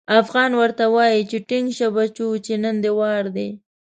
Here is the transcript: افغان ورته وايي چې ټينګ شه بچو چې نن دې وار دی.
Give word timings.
افغان 0.21 0.51
ورته 0.61 0.83
وايي 0.95 1.21
چې 1.31 1.37
ټينګ 1.49 1.67
شه 1.77 1.87
بچو 1.97 2.27
چې 2.45 2.53
نن 2.63 2.75
دې 2.83 2.91
وار 2.99 3.25
دی. 3.35 3.49